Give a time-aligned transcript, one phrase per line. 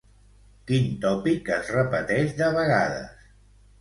[0.69, 3.29] Quin tòpic es repeteix de vegades?